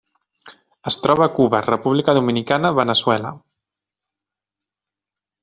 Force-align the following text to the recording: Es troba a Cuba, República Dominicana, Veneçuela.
Es 0.91 0.95
troba 1.01 1.23
a 1.25 1.31
Cuba, 1.35 1.59
República 1.67 2.15
Dominicana, 2.19 2.73
Veneçuela. 2.81 3.35